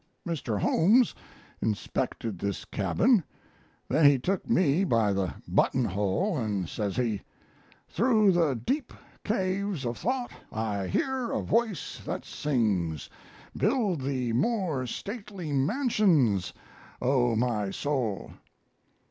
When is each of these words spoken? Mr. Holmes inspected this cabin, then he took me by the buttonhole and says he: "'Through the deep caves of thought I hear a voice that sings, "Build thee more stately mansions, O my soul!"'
Mr. 0.27 0.59
Holmes 0.59 1.13
inspected 1.61 2.39
this 2.39 2.65
cabin, 2.65 3.23
then 3.87 4.03
he 4.07 4.17
took 4.17 4.49
me 4.49 4.83
by 4.83 5.13
the 5.13 5.35
buttonhole 5.47 6.39
and 6.39 6.67
says 6.67 6.95
he: 6.97 7.21
"'Through 7.87 8.31
the 8.31 8.55
deep 8.55 8.93
caves 9.23 9.85
of 9.85 9.99
thought 9.99 10.31
I 10.51 10.87
hear 10.87 11.29
a 11.29 11.43
voice 11.43 12.01
that 12.03 12.25
sings, 12.25 13.11
"Build 13.55 14.01
thee 14.01 14.33
more 14.33 14.87
stately 14.87 15.51
mansions, 15.53 16.51
O 16.99 17.35
my 17.35 17.69
soul!"' 17.69 18.31